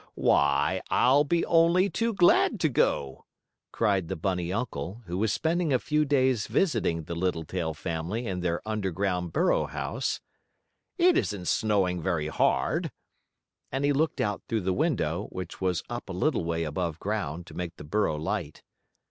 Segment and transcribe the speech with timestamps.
[0.15, 3.25] "Why, I'll be only too glad to go,"
[3.71, 8.39] cried the bunny uncle, who was spending a few days visiting the Littletail family in
[8.39, 10.19] their underground burrow house.
[10.97, 12.91] "It isn't snowing very hard,"
[13.71, 17.45] and he looked out through the window, which was up a little way above ground
[17.45, 18.63] to make the burrow light.